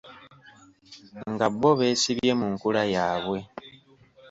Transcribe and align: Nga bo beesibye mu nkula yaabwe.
Nga 1.31 1.45
bo 1.59 1.71
beesibye 1.79 2.31
mu 2.39 2.47
nkula 2.53 2.83
yaabwe. 2.93 3.39